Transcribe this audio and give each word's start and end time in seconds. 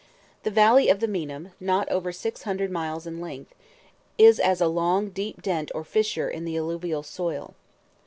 The 0.41 0.49
valley 0.49 0.89
of 0.89 0.99
the 0.99 1.07
Meinam, 1.07 1.51
not 1.59 1.87
over 1.89 2.11
six 2.11 2.41
hundred 2.41 2.71
miles 2.71 3.05
in 3.05 3.21
length, 3.21 3.53
is 4.17 4.39
as 4.39 4.59
a 4.59 4.65
long 4.65 5.09
deep 5.11 5.43
dent 5.43 5.69
or 5.75 5.83
fissure 5.83 6.27
in 6.27 6.43
the 6.43 6.57
alluvial 6.57 7.03
soil. 7.03 7.53